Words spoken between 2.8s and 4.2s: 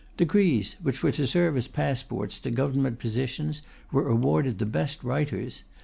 positions, were